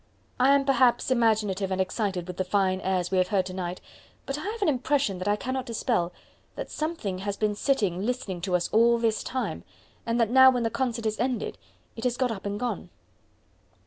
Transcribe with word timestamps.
I 0.39 0.55
am 0.55 0.65
perhaps 0.65 1.11
imaginative 1.11 1.69
and 1.69 1.79
excited 1.79 2.25
with 2.25 2.37
the 2.37 2.43
fine 2.43 2.81
airs 2.81 3.11
we 3.11 3.19
have 3.19 3.27
heard 3.27 3.45
to 3.45 3.53
night, 3.53 3.81
but 4.25 4.35
I 4.35 4.41
have 4.41 4.63
an 4.63 4.67
impression 4.67 5.19
that 5.19 5.27
I 5.27 5.35
cannot 5.35 5.67
dispel 5.67 6.11
that 6.55 6.71
something 6.71 7.19
has 7.19 7.37
been 7.37 7.53
sitting 7.53 8.03
listening 8.03 8.41
to 8.41 8.55
us 8.55 8.67
all 8.69 8.97
this 8.97 9.21
time, 9.23 9.63
and 10.03 10.19
that 10.19 10.31
now 10.31 10.49
when 10.49 10.63
the 10.63 10.71
concert 10.71 11.05
is 11.05 11.19
ended 11.19 11.59
it 11.95 12.03
has 12.03 12.17
got 12.17 12.31
up 12.31 12.47
and 12.47 12.59
gone." 12.59 12.89